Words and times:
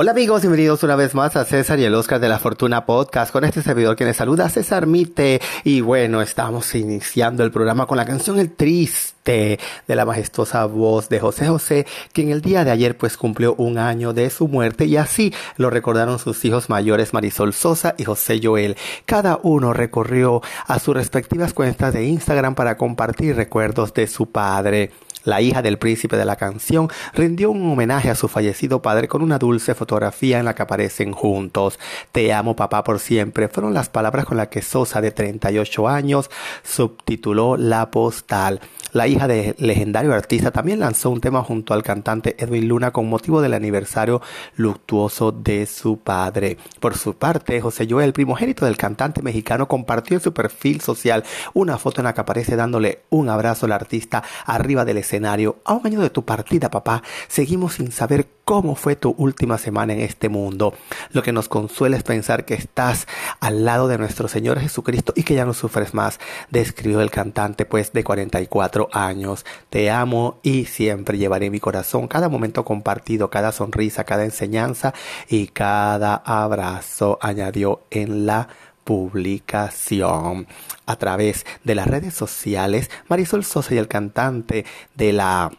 Hola 0.00 0.12
amigos, 0.12 0.42
bienvenidos 0.42 0.84
una 0.84 0.94
vez 0.94 1.16
más 1.16 1.34
a 1.34 1.44
César 1.44 1.80
y 1.80 1.84
el 1.84 1.92
Oscar 1.92 2.20
de 2.20 2.28
la 2.28 2.38
Fortuna 2.38 2.86
Podcast. 2.86 3.32
Con 3.32 3.42
este 3.42 3.62
servidor 3.62 3.96
que 3.96 4.04
les 4.04 4.16
saluda 4.16 4.48
César 4.48 4.86
Mite. 4.86 5.40
Y 5.64 5.80
bueno, 5.80 6.22
estamos 6.22 6.72
iniciando 6.76 7.42
el 7.42 7.50
programa 7.50 7.84
con 7.86 7.96
la 7.96 8.06
canción 8.06 8.38
El 8.38 8.52
Triste 8.52 9.17
de 9.28 9.94
la 9.94 10.06
majestuosa 10.06 10.64
voz 10.64 11.08
de 11.10 11.20
José 11.20 11.48
José 11.48 11.86
que 12.12 12.22
en 12.22 12.30
el 12.30 12.40
día 12.40 12.64
de 12.64 12.70
ayer 12.70 12.96
pues 12.96 13.16
cumplió 13.18 13.54
un 13.56 13.76
año 13.76 14.14
de 14.14 14.30
su 14.30 14.48
muerte 14.48 14.86
y 14.86 14.96
así 14.96 15.34
lo 15.56 15.68
recordaron 15.68 16.18
sus 16.18 16.42
hijos 16.46 16.70
mayores 16.70 17.12
Marisol 17.12 17.52
Sosa 17.52 17.94
y 17.98 18.04
José 18.04 18.40
Joel. 18.42 18.76
Cada 19.04 19.38
uno 19.42 19.74
recorrió 19.74 20.40
a 20.66 20.78
sus 20.78 20.94
respectivas 20.94 21.52
cuentas 21.52 21.92
de 21.92 22.06
Instagram 22.06 22.54
para 22.54 22.78
compartir 22.78 23.36
recuerdos 23.36 23.92
de 23.92 24.06
su 24.06 24.30
padre. 24.30 24.92
La 25.24 25.42
hija 25.42 25.60
del 25.60 25.78
príncipe 25.78 26.16
de 26.16 26.24
la 26.24 26.36
canción 26.36 26.88
rindió 27.12 27.50
un 27.50 27.70
homenaje 27.70 28.08
a 28.08 28.14
su 28.14 28.28
fallecido 28.28 28.80
padre 28.80 29.08
con 29.08 29.20
una 29.20 29.38
dulce 29.38 29.74
fotografía 29.74 30.38
en 30.38 30.46
la 30.46 30.54
que 30.54 30.62
aparecen 30.62 31.12
juntos. 31.12 31.78
Te 32.12 32.32
amo 32.32 32.56
papá 32.56 32.82
por 32.82 32.98
siempre 32.98 33.48
fueron 33.48 33.74
las 33.74 33.90
palabras 33.90 34.24
con 34.24 34.38
las 34.38 34.48
que 34.48 34.62
Sosa 34.62 35.02
de 35.02 35.10
38 35.10 35.86
años 35.86 36.30
subtituló 36.62 37.58
La 37.58 37.90
postal. 37.90 38.60
La 38.92 39.06
hija 39.06 39.28
del 39.28 39.54
legendario 39.58 40.14
artista 40.14 40.50
también 40.50 40.80
lanzó 40.80 41.10
un 41.10 41.20
tema 41.20 41.42
junto 41.42 41.74
al 41.74 41.82
cantante 41.82 42.36
Edwin 42.38 42.68
Luna 42.68 42.90
con 42.90 43.08
motivo 43.08 43.42
del 43.42 43.52
aniversario 43.52 44.22
luctuoso 44.56 45.30
de 45.30 45.66
su 45.66 45.98
padre. 45.98 46.56
Por 46.80 46.96
su 46.96 47.14
parte, 47.14 47.60
José 47.60 47.86
Joel, 47.88 48.14
primogénito 48.14 48.64
del 48.64 48.78
cantante 48.78 49.20
mexicano, 49.20 49.68
compartió 49.68 50.16
en 50.16 50.22
su 50.22 50.32
perfil 50.32 50.80
social 50.80 51.22
una 51.52 51.76
foto 51.76 52.00
en 52.00 52.06
la 52.06 52.14
que 52.14 52.22
aparece 52.22 52.56
dándole 52.56 53.02
un 53.10 53.28
abrazo 53.28 53.66
al 53.66 53.72
artista 53.72 54.22
arriba 54.46 54.86
del 54.86 54.96
escenario. 54.96 55.58
A 55.66 55.74
un 55.74 55.86
año 55.86 56.00
de 56.00 56.10
tu 56.10 56.24
partida, 56.24 56.70
papá, 56.70 57.02
seguimos 57.28 57.74
sin 57.74 57.92
saber 57.92 58.26
cómo 58.48 58.76
fue 58.76 58.96
tu 58.96 59.14
última 59.18 59.58
semana 59.58 59.92
en 59.92 60.00
este 60.00 60.30
mundo. 60.30 60.72
Lo 61.12 61.22
que 61.22 61.32
nos 61.32 61.50
consuela 61.50 61.98
es 61.98 62.02
pensar 62.02 62.46
que 62.46 62.54
estás 62.54 63.06
al 63.40 63.66
lado 63.66 63.88
de 63.88 63.98
nuestro 63.98 64.26
Señor 64.26 64.58
Jesucristo 64.58 65.12
y 65.14 65.24
que 65.24 65.34
ya 65.34 65.44
no 65.44 65.52
sufres 65.52 65.92
más, 65.92 66.18
describió 66.48 67.02
el 67.02 67.10
cantante 67.10 67.66
pues 67.66 67.92
de 67.92 68.04
44 68.04 68.88
años. 68.90 69.44
Te 69.68 69.90
amo 69.90 70.38
y 70.42 70.64
siempre 70.64 71.18
llevaré 71.18 71.50
mi 71.50 71.60
corazón 71.60 72.08
cada 72.08 72.30
momento 72.30 72.64
compartido, 72.64 73.28
cada 73.28 73.52
sonrisa, 73.52 74.04
cada 74.04 74.24
enseñanza 74.24 74.94
y 75.28 75.48
cada 75.48 76.14
abrazo, 76.14 77.18
añadió 77.20 77.82
en 77.90 78.24
la 78.24 78.48
publicación. 78.84 80.46
A 80.86 80.96
través 80.96 81.44
de 81.64 81.74
las 81.74 81.86
redes 81.86 82.14
sociales, 82.14 82.90
Marisol 83.08 83.44
Sosa 83.44 83.74
y 83.74 83.76
el 83.76 83.88
cantante 83.88 84.64
de 84.94 85.12
la 85.12 85.50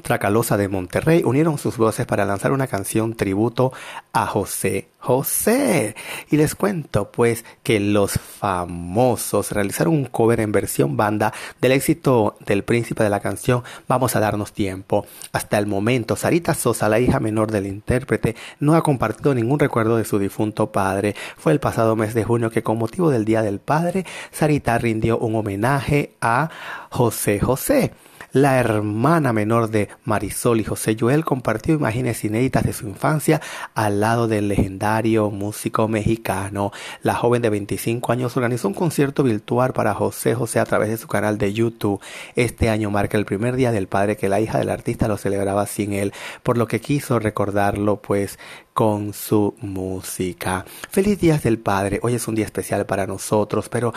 Tracalosa 0.00 0.56
de 0.56 0.68
Monterrey 0.68 1.22
unieron 1.24 1.58
sus 1.58 1.76
voces 1.76 2.06
para 2.06 2.24
lanzar 2.24 2.52
una 2.52 2.66
canción 2.66 3.14
tributo 3.14 3.72
a 4.12 4.26
José 4.26 4.88
José. 5.02 5.96
Y 6.30 6.36
les 6.36 6.54
cuento 6.54 7.10
pues 7.10 7.44
que 7.62 7.80
los 7.80 8.12
famosos 8.12 9.50
realizaron 9.50 9.94
un 9.94 10.04
cover 10.06 10.40
en 10.40 10.52
versión 10.52 10.96
banda 10.96 11.32
del 11.60 11.72
éxito 11.72 12.36
del 12.46 12.62
príncipe 12.62 13.02
de 13.02 13.10
la 13.10 13.20
canción 13.20 13.64
Vamos 13.88 14.14
a 14.16 14.20
darnos 14.20 14.52
tiempo. 14.52 15.06
Hasta 15.32 15.58
el 15.58 15.66
momento, 15.66 16.16
Sarita 16.16 16.54
Sosa, 16.54 16.88
la 16.88 17.00
hija 17.00 17.20
menor 17.20 17.50
del 17.50 17.66
intérprete, 17.66 18.36
no 18.60 18.74
ha 18.74 18.82
compartido 18.82 19.34
ningún 19.34 19.58
recuerdo 19.58 19.96
de 19.96 20.04
su 20.04 20.18
difunto 20.18 20.70
padre. 20.70 21.14
Fue 21.36 21.52
el 21.52 21.60
pasado 21.60 21.96
mes 21.96 22.14
de 22.14 22.24
junio 22.24 22.50
que 22.50 22.62
con 22.62 22.78
motivo 22.78 23.10
del 23.10 23.24
Día 23.24 23.42
del 23.42 23.58
Padre, 23.58 24.06
Sarita 24.30 24.78
rindió 24.78 25.18
un 25.18 25.34
homenaje 25.34 26.14
a 26.20 26.50
José 26.90 27.40
José. 27.40 27.92
La 28.32 28.58
hermana 28.58 29.34
menor 29.34 29.68
de 29.68 29.88
Marisol 30.04 30.60
y 30.60 30.64
José 30.64 30.96
Joel 30.98 31.22
compartió 31.22 31.74
imágenes 31.74 32.24
inéditas 32.24 32.64
de 32.64 32.72
su 32.72 32.88
infancia 32.88 33.42
al 33.74 34.00
lado 34.00 34.26
del 34.26 34.48
legendario 34.48 34.91
músico 35.30 35.88
mexicano. 35.88 36.72
La 37.02 37.14
joven 37.14 37.40
de 37.40 37.50
25 37.50 38.12
años 38.12 38.36
organizó 38.36 38.68
un 38.68 38.74
concierto 38.74 39.22
virtual 39.22 39.72
para 39.72 39.94
José 39.94 40.34
José 40.34 40.58
a 40.60 40.66
través 40.66 40.90
de 40.90 40.98
su 40.98 41.08
canal 41.08 41.38
de 41.38 41.52
YouTube. 41.52 42.00
Este 42.36 42.68
año 42.68 42.90
marca 42.90 43.16
el 43.16 43.24
primer 43.24 43.56
día 43.56 43.72
del 43.72 43.88
padre 43.88 44.16
que 44.16 44.28
la 44.28 44.40
hija 44.40 44.58
del 44.58 44.70
artista 44.70 45.08
lo 45.08 45.16
celebraba 45.16 45.66
sin 45.66 45.92
él, 45.92 46.12
por 46.42 46.58
lo 46.58 46.66
que 46.66 46.80
quiso 46.80 47.18
recordarlo 47.18 48.02
pues 48.02 48.38
con 48.74 49.12
su 49.12 49.54
música. 49.60 50.64
Feliz 50.90 51.20
Días 51.20 51.42
del 51.42 51.58
Padre. 51.58 52.00
Hoy 52.02 52.14
es 52.14 52.26
un 52.26 52.34
día 52.34 52.44
especial 52.44 52.86
para 52.86 53.06
nosotros, 53.06 53.68
pero 53.68 53.92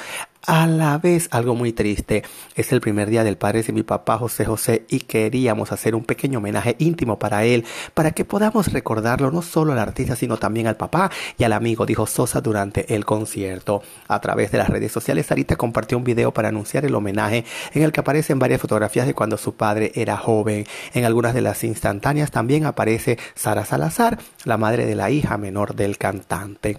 a 0.47 0.67
la 0.67 0.97
vez 0.97 1.27
algo 1.31 1.55
muy 1.55 1.73
triste. 1.73 2.23
Es 2.55 2.71
el 2.71 2.81
primer 2.81 3.09
día 3.09 3.23
del 3.23 3.37
padre 3.37 3.63
de 3.63 3.73
mi 3.73 3.83
papá 3.83 4.17
José 4.17 4.45
José 4.45 4.85
y 4.89 4.99
queríamos 4.99 5.71
hacer 5.71 5.95
un 5.95 6.03
pequeño 6.03 6.39
homenaje 6.39 6.75
íntimo 6.79 7.19
para 7.19 7.45
él, 7.45 7.65
para 7.93 8.11
que 8.11 8.25
podamos 8.25 8.71
recordarlo 8.71 9.31
no 9.31 9.41
solo 9.41 9.73
al 9.73 9.79
artista, 9.79 10.15
sino 10.15 10.37
también 10.37 10.67
al 10.67 10.77
papá 10.77 11.11
y 11.37 11.43
al 11.43 11.53
amigo, 11.53 11.85
dijo 11.85 12.05
Sosa 12.05 12.41
durante 12.41 12.95
el 12.95 13.05
concierto. 13.05 13.81
A 14.07 14.19
través 14.19 14.51
de 14.51 14.57
las 14.57 14.69
redes 14.69 14.91
sociales, 14.91 15.25
Sarita 15.27 15.55
compartió 15.55 15.97
un 15.97 16.03
video 16.03 16.33
para 16.33 16.49
anunciar 16.49 16.85
el 16.85 16.95
homenaje 16.95 17.45
en 17.73 17.83
el 17.83 17.91
que 17.91 18.01
aparecen 18.01 18.39
varias 18.39 18.61
fotografías 18.61 19.07
de 19.07 19.13
cuando 19.13 19.37
su 19.37 19.55
padre 19.55 19.91
era 19.95 20.17
joven. 20.17 20.65
En 20.93 21.05
algunas 21.05 21.33
de 21.33 21.41
las 21.41 21.63
instantáneas 21.63 22.31
también 22.31 22.65
aparece 22.65 23.17
Sara 23.35 23.65
Salazar, 23.65 24.19
la 24.43 24.57
madre 24.57 24.85
de 24.85 24.95
la 24.95 25.09
hija 25.09 25.37
menor 25.37 25.75
del 25.75 25.97
cantante. 25.97 26.77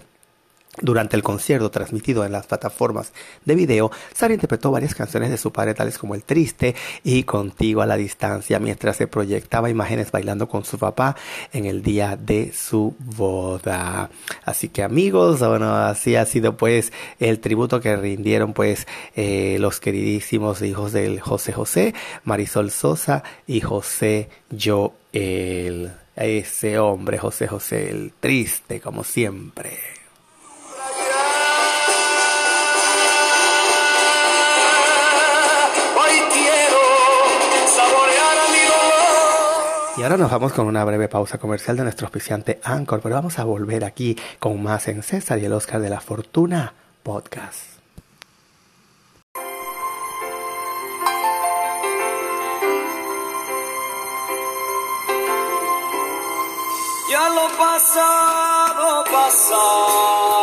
Durante 0.79 1.15
el 1.15 1.23
concierto 1.23 1.71
transmitido 1.71 2.23
en 2.23 2.31
las 2.31 2.45
plataformas 2.45 3.11
de 3.45 3.55
video, 3.55 3.89
Sara 4.13 4.35
interpretó 4.35 4.69
varias 4.69 4.93
canciones 4.93 5.31
de 5.31 5.37
su 5.37 5.51
padre, 5.51 5.73
tales 5.73 5.97
como 5.97 6.13
El 6.13 6.23
Triste 6.23 6.75
y 7.03 7.23
Contigo 7.23 7.81
a 7.81 7.87
la 7.87 7.97
Distancia, 7.97 8.59
mientras 8.59 8.97
se 8.97 9.07
proyectaba 9.07 9.71
imágenes 9.71 10.11
bailando 10.11 10.47
con 10.47 10.65
su 10.65 10.77
papá 10.77 11.15
en 11.51 11.65
el 11.65 11.81
día 11.81 12.15
de 12.15 12.53
su 12.53 12.95
boda. 12.99 14.11
Así 14.45 14.69
que 14.69 14.83
amigos, 14.83 15.39
bueno, 15.39 15.75
así 15.75 16.15
ha 16.15 16.25
sido 16.25 16.57
pues 16.57 16.93
el 17.19 17.39
tributo 17.39 17.81
que 17.81 17.95
rindieron 17.95 18.53
pues 18.53 18.85
eh, 19.15 19.57
los 19.59 19.79
queridísimos 19.79 20.61
hijos 20.61 20.91
del 20.91 21.19
José 21.21 21.53
José, 21.53 21.95
Marisol 22.23 22.69
Sosa 22.69 23.23
y 23.47 23.61
José 23.61 24.29
Joel. 24.51 25.91
Ese 26.15 26.77
hombre, 26.79 27.17
José 27.17 27.47
José, 27.47 27.89
el 27.89 28.13
triste 28.19 28.79
como 28.79 29.03
siempre. 29.03 29.96
Y 39.97 40.03
ahora 40.03 40.15
nos 40.15 40.29
vamos 40.29 40.53
con 40.53 40.67
una 40.67 40.85
breve 40.85 41.07
pausa 41.07 41.39
comercial 41.39 41.75
de 41.75 41.81
nuestro 41.81 42.05
auspiciante 42.05 42.59
Anchor, 42.63 43.01
pero 43.01 43.15
vamos 43.15 43.39
a 43.39 43.45
volver 43.45 43.83
aquí 43.83 44.15
con 44.37 44.61
más 44.61 44.87
en 44.89 45.01
César 45.01 45.39
y 45.39 45.45
el 45.45 45.53
Oscar 45.53 45.81
de 45.81 45.89
la 45.89 45.99
Fortuna 45.99 46.71
Podcast. 47.01 47.63
Ya 57.09 57.29
lo 57.29 57.47
pasado, 57.57 59.03
pasado. 59.05 60.36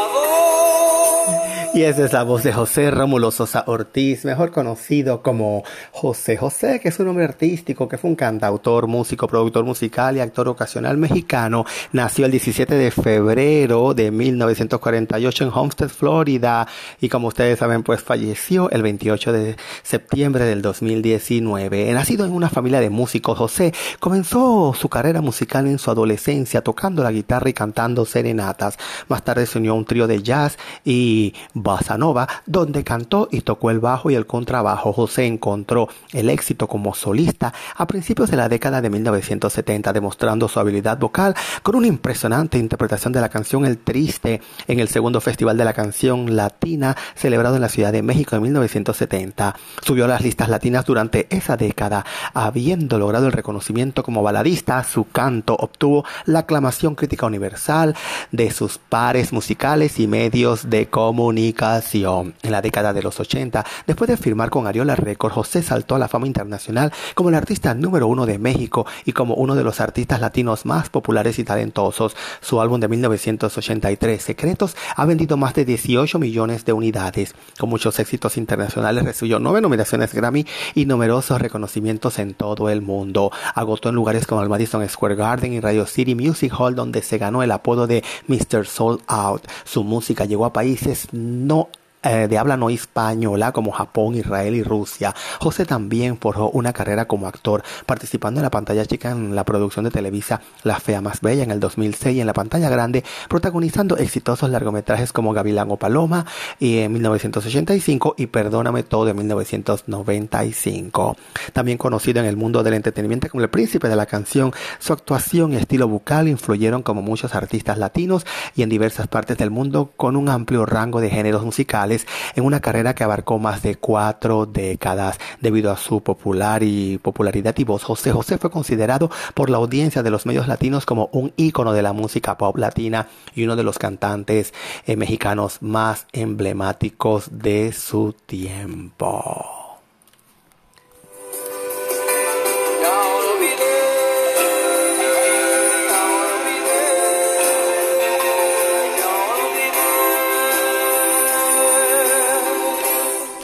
Esa 1.85 2.07
es 2.07 2.15
la 2.15 2.23
voz 2.23 2.43
de 2.43 2.51
José 2.51 2.91
Rómulo 2.91 3.31
Sosa 3.31 3.65
Ortiz, 3.67 4.25
mejor 4.25 4.51
conocido 4.53 5.23
como 5.23 5.65
José 5.93 6.39
José, 6.39 6.81
que 6.81 6.89
es 6.89 6.99
un 6.99 7.05
nombre 7.05 7.27
artístico, 7.27 7.87
que 7.87 7.99
fue 7.99 8.09
un 8.09 8.17
cantautor, 8.17 8.87
músico, 8.87 9.29
productor 9.29 9.67
musical 9.67 10.17
y 10.17 10.21
actor 10.21 10.49
ocasional 10.49 10.97
mexicano. 10.97 11.67
Nació 11.93 12.25
el 12.25 12.31
17 12.31 12.75
de 12.75 12.91
febrero 12.91 13.93
de 13.93 14.11
1948 14.11 15.45
en 15.45 15.51
Homestead, 15.53 15.91
Florida, 15.91 16.67
y 17.03 17.11
como 17.11 17.29
ustedes 17.29 17.59
saben, 17.59 17.83
pues 17.83 18.03
falleció 18.03 18.71
el 18.71 18.83
28 18.83 19.33
de 19.35 19.57
septiembre 19.83 20.47
del 20.47 20.63
2019. 20.63 21.93
Nacido 21.93 22.25
en 22.25 22.33
una 22.33 22.49
familia 22.49 22.81
de 22.81 22.89
músicos, 22.89 23.37
José 23.37 23.75
comenzó 24.01 24.73
su 24.73 24.89
carrera 24.89 25.21
musical 25.21 25.67
en 25.67 25.79
su 25.79 25.91
adolescencia, 25.91 26.63
tocando 26.63 27.03
la 27.03 27.13
guitarra 27.13 27.51
y 27.51 27.53
cantando 27.53 28.07
serenatas. 28.07 28.79
Más 29.09 29.23
tarde 29.23 29.45
se 29.45 29.59
unió 29.59 29.73
a 29.73 29.75
un 29.75 29.85
trío 29.85 30.07
de 30.07 30.23
jazz 30.23 30.57
y 30.83 31.35
Bossa 31.75 31.99
Nova, 31.99 32.29
donde 32.47 32.85
cantó 32.85 33.29
y 33.33 33.41
tocó 33.41 33.69
el 33.73 33.81
bajo 33.81 34.09
y 34.09 34.15
el 34.15 34.27
contrabajo. 34.27 34.93
José 34.93 35.27
encontró 35.27 35.89
el 36.13 36.31
éxito 36.31 36.69
como 36.69 36.95
solista 36.95 37.53
a 37.75 37.89
principios 37.89 38.31
de 38.31 38.37
la 38.37 38.49
década 38.49 38.81
de 38.81 38.91
1970, 38.91 39.93
demostrando 39.93 40.47
su 40.47 40.61
habilidad 40.61 40.99
vocal 40.99 41.35
con 41.65 41.75
una 41.75 41.89
impresionante 41.89 42.59
interpretación 42.59 43.13
de 43.13 43.21
la 43.21 43.29
canción 43.29 43.67
El 43.67 43.79
Triste 43.79 44.41
en 44.69 44.79
el 44.79 44.87
segundo 44.87 45.21
Festival 45.21 45.57
de 45.57 45.65
la 45.65 45.73
Canción 45.73 46.37
Latina 46.37 46.97
celebrado 47.17 47.57
en 47.57 47.63
la 47.63 47.69
Ciudad 47.69 47.93
de 47.93 48.03
México 48.03 48.37
en 48.37 48.43
1970. 48.43 49.57
Subió 49.83 50.05
a 50.05 50.09
las 50.09 50.21
listas 50.21 50.49
latinas 50.49 50.85
durante 50.85 51.27
esa 51.35 51.57
década, 51.57 52.05
habiendo 52.35 53.01
logrado 53.01 53.27
el 53.27 53.33
reconocimiento 53.33 54.05
como 54.05 54.23
baladista, 54.23 54.85
su 54.85 55.09
canto 55.09 55.57
obtuvo 55.59 56.05
la 56.25 56.41
aclamación 56.41 56.95
crítica 56.95 57.27
universal 57.27 57.97
de 58.31 58.53
sus 58.53 58.79
pares 58.79 59.33
musicales 59.33 59.99
y 59.99 60.07
medios 60.07 60.71
de 60.71 60.87
comunicación 60.87 61.64
ocasión. 61.65 62.35
En 62.43 62.53
la 62.53 62.61
década 62.61 62.93
de 62.93 63.03
los 63.03 63.19
80, 63.19 63.65
después 63.87 64.09
de 64.09 64.17
firmar 64.17 64.51
con 64.51 64.67
Ariola 64.67 64.97
Records, 64.97 65.35
José 65.35 65.63
saltó 65.63 65.95
a 65.95 65.99
la 65.99 66.09
fama 66.09 66.27
internacional 66.27 66.93
como 67.15 67.31
el 67.31 67.35
artista 67.35 67.75
número 67.75 68.07
uno 68.07 68.27
de 68.27 68.39
México 68.39 68.87
y 69.05 69.13
como 69.13 69.35
uno 69.35 69.55
de 69.55 69.65
los 69.65 69.81
artistas 69.81 70.21
latinos 70.21 70.67
más 70.67 70.91
populares 70.91 71.39
y 71.39 71.45
talentosos. 71.45 72.17
Su 72.41 72.61
álbum 72.61 72.81
de 72.81 72.89
1983, 72.89 74.23
Secretos, 74.23 74.77
ha 74.95 75.07
vendido 75.07 75.37
más 75.37 75.55
de 75.55 75.65
18 75.65 76.19
millones 76.19 76.65
de 76.65 76.73
unidades. 76.73 77.35
Con 77.59 77.71
muchos 77.71 77.99
éxitos 77.99 78.37
internacionales, 78.37 79.05
recibió 79.05 79.39
nueve 79.39 79.61
nominaciones 79.63 80.13
Grammy 80.13 80.47
y 80.75 80.85
numerosos 80.85 81.41
reconocimientos 81.41 82.19
en 82.19 82.35
todo 82.35 82.69
el 82.69 82.83
mundo. 82.83 83.33
Agotó 83.55 83.89
en 83.89 83.95
lugares 83.95 84.27
como 84.27 84.43
el 84.43 84.51
Madison 84.51 84.87
Square 84.87 85.15
Garden 85.15 85.53
y 85.55 85.61
Radio 85.61 85.87
City 85.87 86.15
Music 86.15 86.53
Hall, 86.59 86.75
donde 86.75 87.01
se 87.01 87.17
ganó 87.17 87.43
el 87.43 87.51
apodo 87.51 87.87
de 87.87 88.05
Mr. 88.29 88.67
Soul 88.67 89.01
Out. 89.07 89.47
Su 89.65 89.83
música 89.83 90.27
llegó 90.27 90.45
a 90.45 90.53
países 90.53 91.09
no 91.13 91.54
の 91.55 91.71
eh, 92.05 92.29
de 92.29 92.39
habla 92.39 92.57
no 92.57 92.71
española 92.71 93.53
como 93.53 93.73
Japón, 93.73 94.15
Israel 94.15 94.55
y 94.55 94.63
Rusia. 94.63 95.15
José 95.41 95.65
también 95.65 96.19
forjó 96.19 96.51
una 96.51 96.75
carrera 96.75 97.07
como 97.07 97.27
actor, 97.27 97.63
participando 97.87 98.41
en 98.41 98.45
la 98.45 98.51
pantalla 98.51 98.85
chica 98.85 99.11
en 99.11 99.35
la 99.35 99.45
producción 99.45 99.87
de 99.87 99.91
Televisa 99.91 100.43
La 100.65 100.79
Fea 100.79 101.01
Más 101.01 101.23
Bella 101.23 101.45
en 101.45 101.51
el 101.51 101.61
2006 101.61 102.17
y 102.17 102.21
en 102.21 102.27
la 102.27 102.35
pantalla 102.35 102.69
grande 102.69 103.05
protagonizando 103.29 103.97
exitosos 103.97 104.51
largometrajes 104.51 105.13
como 105.13 105.33
Gavilán 105.33 105.71
o 105.71 105.77
Paloma 105.77 106.27
y 106.59 106.81
en 106.81 106.93
1985 106.93 108.17
y 108.19 108.27
Perdóname 108.27 108.83
Todo 108.83 109.09
en 109.09 109.17
1995. 109.17 111.17
También 111.53 111.79
conocido 111.79 112.21
en 112.21 112.27
el 112.27 112.37
mundo 112.37 112.63
del 112.63 112.75
entretenimiento 112.75 113.29
como 113.31 113.43
el 113.43 113.51
príncipe 113.51 113.89
de 113.89 113.97
la 113.97 114.07
canción, 114.07 114.53
su 114.79 114.93
actuación 114.93 115.53
y 115.53 115.57
estilo 115.57 115.89
vocal 115.89 116.29
influyeron 116.29 116.83
como 116.83 117.03
muchos 117.03 117.35
artistas 117.35 117.79
latinos 117.79 118.27
y 118.55 118.63
en 118.63 118.69
diversas 118.69 119.07
partes 119.07 119.39
del 119.39 119.51
mundo 119.51 119.93
con 119.97 120.17
un 120.17 120.29
amplio 120.29 120.67
rango 120.67 121.01
de 121.01 121.11
géneros 121.11 121.45
musicales 121.45 121.94
en 122.35 122.45
una 122.45 122.61
carrera 122.61 122.95
que 122.95 123.05
abarcó 123.05 123.39
más 123.39 123.63
de 123.63 123.77
cuatro 123.77 124.47
décadas. 124.47 125.19
Debido 125.41 125.71
a 125.71 125.77
su 125.77 126.03
popular 126.03 126.63
y 126.63 126.99
popularidad 126.99 127.55
y 127.59 127.65
voz, 127.65 127.85
José 127.85 128.13
José 128.13 128.39
fue 128.39 128.51
considerado 128.51 129.11
por 129.35 129.51
la 129.51 129.59
audiencia 129.59 130.03
de 130.03 130.11
los 130.11 130.27
medios 130.27 130.49
latinos 130.49 130.87
como 130.87 131.09
un 131.13 131.33
ícono 131.37 131.73
de 131.73 131.83
la 131.83 131.93
música 131.93 132.37
pop 132.37 132.57
latina 132.57 133.09
y 133.35 133.45
uno 133.45 133.57
de 133.57 133.63
los 133.63 133.79
cantantes 133.79 134.55
eh, 134.87 134.97
mexicanos 134.97 135.59
más 135.61 136.07
emblemáticos 136.13 137.29
de 137.31 137.73
su 137.73 138.15
tiempo. 138.27 139.64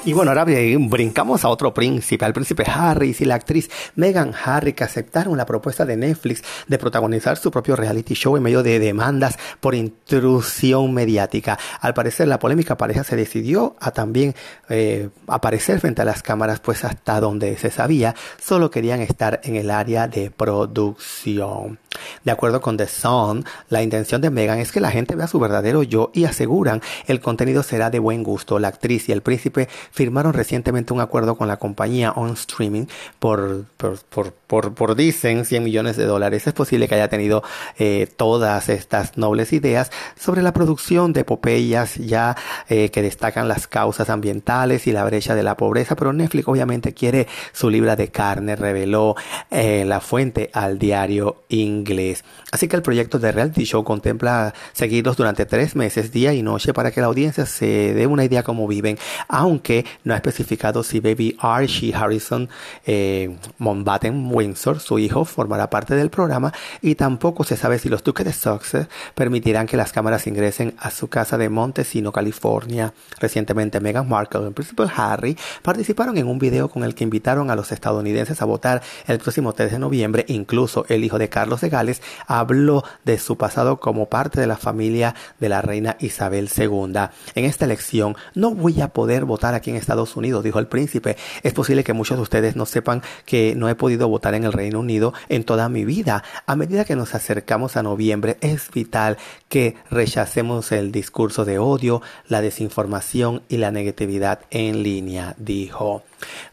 Y 0.02 0.14
bueno, 0.14 0.30
ahora 0.30 0.44
brincamos 0.44 1.44
a 1.44 1.50
otro 1.50 1.74
príncipe, 1.74 2.24
al 2.24 2.32
príncipe 2.32 2.64
Harry 2.66 3.14
y 3.18 3.24
la 3.26 3.34
actriz 3.34 3.68
Meghan 3.96 4.32
Harry, 4.44 4.72
que 4.72 4.82
aceptaron 4.82 5.36
la 5.36 5.44
propuesta 5.44 5.84
de 5.84 5.98
Netflix 5.98 6.42
de 6.66 6.78
protagonizar 6.78 7.36
su 7.36 7.50
propio 7.50 7.76
reality 7.76 8.14
show 8.14 8.34
en 8.34 8.42
medio 8.42 8.62
de 8.62 8.78
demandas 8.78 9.38
por 9.60 9.74
intrusión 9.74 10.94
mediática. 10.94 11.58
Al 11.82 11.92
parecer, 11.92 12.28
la 12.28 12.38
polémica 12.38 12.78
pareja 12.78 13.04
se 13.04 13.14
decidió 13.14 13.76
a 13.78 13.90
también 13.90 14.34
eh, 14.70 15.10
aparecer 15.26 15.80
frente 15.80 16.00
a 16.00 16.06
las 16.06 16.22
cámaras, 16.22 16.60
pues 16.60 16.82
hasta 16.86 17.20
donde 17.20 17.58
se 17.58 17.70
sabía, 17.70 18.14
solo 18.42 18.70
querían 18.70 19.02
estar 19.02 19.42
en 19.44 19.56
el 19.56 19.70
área 19.70 20.08
de 20.08 20.30
producción. 20.30 21.78
De 22.24 22.30
acuerdo 22.30 22.60
con 22.60 22.76
The 22.76 22.86
Sun, 22.86 23.44
la 23.68 23.82
intención 23.82 24.20
de 24.20 24.30
Meghan 24.30 24.58
es 24.58 24.72
que 24.72 24.80
la 24.80 24.90
gente 24.90 25.16
vea 25.16 25.26
su 25.26 25.38
verdadero 25.38 25.82
yo 25.82 26.10
y 26.14 26.24
aseguran 26.24 26.80
el 27.06 27.20
contenido 27.20 27.62
será 27.62 27.90
de 27.90 27.98
buen 27.98 28.22
gusto. 28.22 28.58
La 28.58 28.68
actriz 28.68 29.08
y 29.08 29.12
el 29.12 29.22
príncipe 29.22 29.68
firmaron 29.90 30.32
recientemente 30.32 30.92
un 30.92 31.00
acuerdo 31.00 31.36
con 31.36 31.48
la 31.48 31.58
compañía 31.58 32.12
On 32.12 32.30
Streaming 32.30 32.86
por, 33.18 33.64
por, 33.76 33.98
por, 34.46 34.74
por, 34.74 34.96
dicen 34.96 35.44
100 35.44 35.64
millones 35.64 35.96
de 35.96 36.04
dólares. 36.04 36.46
Es 36.46 36.52
posible 36.52 36.88
que 36.88 36.94
haya 36.94 37.08
tenido 37.08 37.42
eh, 37.78 38.08
todas 38.16 38.68
estas 38.68 39.16
nobles 39.16 39.52
ideas 39.52 39.90
sobre 40.18 40.42
la 40.42 40.52
producción 40.52 41.12
de 41.12 41.20
epopeyas 41.20 41.96
ya 41.96 42.36
eh, 42.68 42.90
que 42.90 43.02
destacan 43.02 43.48
las 43.48 43.66
causas 43.66 44.10
ambientales 44.10 44.86
y 44.86 44.92
la 44.92 45.04
brecha 45.04 45.34
de 45.34 45.42
la 45.42 45.56
pobreza, 45.56 45.96
pero 45.96 46.12
Netflix 46.12 46.48
obviamente 46.48 46.94
quiere 46.94 47.26
su 47.52 47.70
libra 47.70 47.96
de 47.96 48.08
carne, 48.08 48.56
reveló 48.56 49.16
eh, 49.50 49.84
la 49.86 50.00
fuente 50.00 50.50
al 50.52 50.78
diario 50.78 51.42
inglés. 51.48 52.24
Así 52.52 52.68
que 52.68 52.76
el 52.76 52.82
proyecto 52.82 53.18
de 53.18 53.32
reality 53.32 53.64
show 53.64 53.84
contempla 53.84 54.54
seguirlos 54.72 55.16
durante 55.16 55.46
tres 55.46 55.76
meses, 55.76 56.12
día 56.12 56.32
y 56.32 56.42
noche, 56.42 56.72
para 56.72 56.90
que 56.90 57.00
la 57.00 57.06
audiencia 57.06 57.46
se 57.46 57.94
dé 57.94 58.06
una 58.06 58.24
idea 58.24 58.42
cómo 58.42 58.66
viven, 58.66 58.98
aunque 59.28 59.79
no 60.04 60.14
ha 60.14 60.16
especificado 60.16 60.82
si 60.82 61.00
Baby 61.00 61.36
Archie 61.40 61.94
Harrison 61.94 62.48
eh, 62.86 63.36
Windsor, 63.58 64.80
su 64.80 64.98
hijo, 64.98 65.24
formará 65.24 65.70
parte 65.70 65.94
del 65.94 66.10
programa 66.10 66.52
y 66.82 66.94
tampoco 66.94 67.44
se 67.44 67.56
sabe 67.56 67.78
si 67.78 67.88
los 67.88 68.02
duques 68.02 68.24
de 68.24 68.32
Sussex 68.32 68.88
permitirán 69.14 69.66
que 69.66 69.76
las 69.76 69.92
cámaras 69.92 70.26
ingresen 70.26 70.74
a 70.78 70.90
su 70.90 71.08
casa 71.08 71.38
de 71.38 71.48
Montesino, 71.48 72.12
California. 72.12 72.92
Recientemente 73.18 73.80
Meghan 73.80 74.08
Markle 74.08 74.42
y 74.42 74.46
el 74.46 74.52
príncipe 74.52 74.84
Harry 74.96 75.36
participaron 75.62 76.16
en 76.18 76.26
un 76.26 76.38
video 76.38 76.68
con 76.68 76.84
el 76.84 76.94
que 76.94 77.04
invitaron 77.04 77.50
a 77.50 77.56
los 77.56 77.72
estadounidenses 77.72 78.42
a 78.42 78.44
votar 78.44 78.82
el 79.06 79.18
próximo 79.18 79.52
3 79.52 79.72
de 79.72 79.78
noviembre. 79.78 80.24
Incluso 80.28 80.84
el 80.88 81.04
hijo 81.04 81.18
de 81.18 81.28
Carlos 81.28 81.60
de 81.60 81.68
Gales 81.68 82.02
habló 82.26 82.84
de 83.04 83.18
su 83.18 83.36
pasado 83.36 83.80
como 83.80 84.06
parte 84.06 84.40
de 84.40 84.46
la 84.46 84.56
familia 84.56 85.14
de 85.38 85.48
la 85.48 85.62
reina 85.62 85.96
Isabel 86.00 86.48
II. 86.54 86.92
En 87.34 87.44
esta 87.44 87.64
elección 87.64 88.16
no 88.34 88.54
voy 88.54 88.80
a 88.80 88.88
poder 88.88 89.24
votar 89.24 89.54
aquí 89.54 89.69
en 89.70 89.76
Estados 89.76 90.16
Unidos, 90.16 90.44
dijo 90.44 90.58
el 90.58 90.66
príncipe. 90.66 91.16
Es 91.42 91.52
posible 91.52 91.84
que 91.84 91.92
muchos 91.92 92.18
de 92.18 92.22
ustedes 92.22 92.56
no 92.56 92.66
sepan 92.66 93.02
que 93.24 93.54
no 93.56 93.68
he 93.68 93.74
podido 93.74 94.08
votar 94.08 94.34
en 94.34 94.44
el 94.44 94.52
Reino 94.52 94.80
Unido 94.80 95.14
en 95.28 95.44
toda 95.44 95.68
mi 95.68 95.84
vida. 95.84 96.22
A 96.46 96.56
medida 96.56 96.84
que 96.84 96.96
nos 96.96 97.14
acercamos 97.14 97.76
a 97.76 97.82
noviembre, 97.82 98.36
es 98.40 98.70
vital 98.70 99.16
que 99.48 99.76
rechacemos 99.90 100.72
el 100.72 100.92
discurso 100.92 101.44
de 101.44 101.58
odio, 101.58 102.02
la 102.28 102.40
desinformación 102.40 103.42
y 103.48 103.56
la 103.56 103.70
negatividad 103.70 104.40
en 104.50 104.82
línea, 104.82 105.34
dijo. 105.38 106.02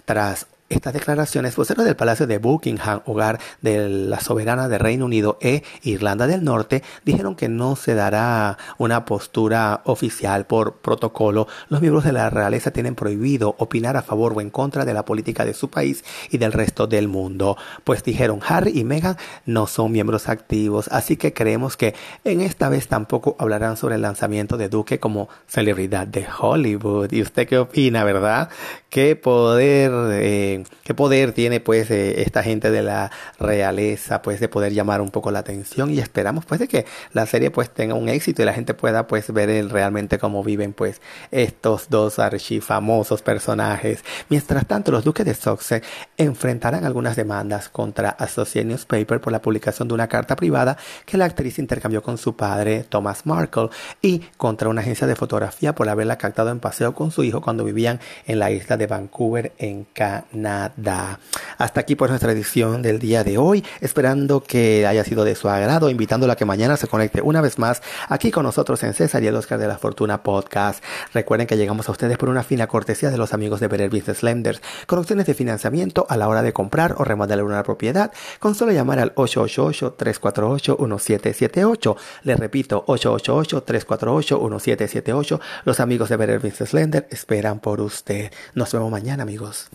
Tras 0.05 0.47
estas 0.69 0.93
declaraciones, 0.93 1.55
voceros 1.55 1.85
del 1.85 1.95
Palacio 1.95 2.27
de 2.27 2.39
Buckingham, 2.39 3.01
hogar 3.05 3.39
de 3.61 3.87
la 3.87 4.19
soberana 4.19 4.67
de 4.67 4.77
Reino 4.77 5.05
Unido 5.05 5.37
e 5.41 5.63
Irlanda 5.83 6.27
del 6.27 6.43
Norte, 6.43 6.83
dijeron 7.05 7.35
que 7.35 7.47
no 7.47 7.75
se 7.75 7.95
dará 7.95 8.57
una 8.77 9.05
postura 9.05 9.81
oficial 9.85 10.45
por 10.45 10.77
protocolo. 10.77 11.47
Los 11.69 11.81
miembros 11.81 12.03
de 12.03 12.11
la 12.11 12.29
realeza 12.29 12.71
tienen 12.71 12.95
prohibido 12.95 13.55
opinar 13.59 13.95
a 13.95 14.01
favor 14.01 14.33
o 14.35 14.41
en 14.41 14.49
contra 14.49 14.83
de 14.83 14.93
la 14.93 15.05
política 15.05 15.45
de 15.45 15.53
su 15.53 15.69
país 15.69 16.03
y 16.31 16.37
del 16.37 16.51
resto 16.51 16.85
del 16.85 17.07
mundo. 17.07 17.57
Pues 17.83 18.03
dijeron, 18.03 18.41
Harry 18.45 18.77
y 18.77 18.83
Meghan 18.83 19.17
no 19.45 19.67
son 19.67 19.91
miembros 19.91 20.27
activos, 20.27 20.89
así 20.91 21.15
que 21.15 21.33
creemos 21.33 21.77
que 21.77 21.95
en 22.25 22.41
esta 22.41 22.67
vez 22.67 22.87
tampoco 22.87 23.35
hablarán 23.39 23.77
sobre 23.77 23.95
el 23.95 24.01
lanzamiento 24.01 24.57
de 24.57 24.67
Duque 24.67 24.99
como 24.99 25.29
celebridad 25.47 26.07
de 26.07 26.27
Hollywood. 26.39 27.11
¿Y 27.13 27.21
usted 27.21 27.47
qué 27.47 27.57
opina, 27.57 28.03
verdad? 28.03 28.49
¿Qué 28.89 29.15
poder... 29.15 29.91
Eh, 30.11 30.56
qué 30.83 30.93
poder 30.93 31.33
tiene 31.33 31.59
pues 31.59 31.91
eh, 31.91 32.21
esta 32.21 32.43
gente 32.43 32.71
de 32.71 32.81
la 32.81 33.11
realeza 33.39 34.21
pues 34.21 34.39
de 34.39 34.49
poder 34.49 34.73
llamar 34.73 35.01
un 35.01 35.09
poco 35.09 35.31
la 35.31 35.39
atención 35.39 35.91
y 35.91 35.99
esperamos 35.99 36.45
pues 36.45 36.59
de 36.59 36.67
que 36.67 36.85
la 37.13 37.25
serie 37.25 37.51
pues 37.51 37.69
tenga 37.69 37.93
un 37.93 38.09
éxito 38.09 38.41
y 38.41 38.45
la 38.45 38.53
gente 38.53 38.73
pueda 38.73 39.07
pues 39.07 39.31
ver 39.31 39.69
realmente 39.69 40.17
cómo 40.17 40.43
viven 40.43 40.73
pues 40.73 41.01
estos 41.31 41.89
dos 41.89 42.19
archifamosos 42.19 43.21
personajes. 43.21 44.03
Mientras 44.29 44.65
tanto 44.65 44.91
los 44.91 45.03
duques 45.03 45.25
de 45.25 45.33
Sussex 45.33 45.85
enfrentarán 46.17 46.85
algunas 46.85 47.15
demandas 47.15 47.69
contra 47.69 48.09
Associated 48.09 48.69
Newspaper 48.69 49.21
por 49.21 49.31
la 49.31 49.41
publicación 49.41 49.87
de 49.87 49.93
una 49.93 50.07
carta 50.07 50.35
privada 50.35 50.77
que 51.05 51.17
la 51.17 51.25
actriz 51.25 51.59
intercambió 51.59 52.01
con 52.01 52.17
su 52.17 52.35
padre 52.35 52.83
Thomas 52.83 53.25
Markle 53.25 53.69
y 54.01 54.19
contra 54.37 54.69
una 54.69 54.81
agencia 54.81 55.07
de 55.07 55.15
fotografía 55.15 55.75
por 55.75 55.89
haberla 55.89 56.17
captado 56.17 56.49
en 56.49 56.59
paseo 56.59 56.93
con 56.93 57.11
su 57.11 57.23
hijo 57.23 57.41
cuando 57.41 57.63
vivían 57.63 57.99
en 58.25 58.39
la 58.39 58.51
isla 58.51 58.77
de 58.77 58.87
Vancouver 58.87 59.53
en 59.57 59.85
Canadá 59.93 60.46
nada. 60.47 61.19
Hasta 61.57 61.81
aquí 61.81 61.95
pues 61.95 62.09
nuestra 62.09 62.31
edición 62.31 62.81
del 62.81 62.97
día 62.99 63.23
de 63.23 63.37
hoy, 63.37 63.63
esperando 63.81 64.41
que 64.43 64.87
haya 64.87 65.03
sido 65.03 65.25
de 65.25 65.35
su 65.35 65.49
agrado, 65.49 65.89
invitándola 65.89 66.33
a 66.33 66.35
que 66.35 66.45
mañana 66.45 66.77
se 66.77 66.87
conecte 66.87 67.21
una 67.21 67.41
vez 67.41 67.59
más 67.59 67.81
aquí 68.07 68.31
con 68.31 68.43
nosotros 68.43 68.81
en 68.83 68.93
César 68.93 69.21
y 69.23 69.27
el 69.27 69.35
Oscar 69.35 69.59
de 69.59 69.67
la 69.67 69.77
Fortuna 69.77 70.23
Podcast. 70.23 70.81
Recuerden 71.13 71.47
que 71.47 71.57
llegamos 71.57 71.89
a 71.89 71.91
ustedes 71.91 72.17
por 72.17 72.29
una 72.29 72.43
fina 72.43 72.67
cortesía 72.67 73.09
de 73.09 73.17
los 73.17 73.33
amigos 73.33 73.59
de 73.59 73.67
Better 73.67 73.89
Business 73.89 74.23
Lenders, 74.23 74.61
con 74.85 74.99
opciones 74.99 75.25
de 75.25 75.33
financiamiento 75.33 76.05
a 76.09 76.15
la 76.15 76.29
hora 76.29 76.43
de 76.43 76.53
comprar 76.53 76.95
o 76.97 77.03
remodelar 77.03 77.43
una 77.43 77.63
propiedad, 77.63 78.13
con 78.39 78.55
solo 78.55 78.71
llamar 78.71 78.99
al 78.99 79.13
888-348-1778. 79.15 81.97
Les 82.23 82.39
repito, 82.39 82.85
888-348-1778. 82.85 85.39
Los 85.65 85.79
amigos 85.79 86.09
de 86.09 86.17
Better 86.17 86.39
Business 86.39 86.73
Lenders 86.73 87.07
esperan 87.09 87.59
por 87.59 87.81
usted. 87.81 88.31
Nos 88.53 88.71
vemos 88.71 88.91
mañana, 88.91 89.23
amigos. 89.23 89.71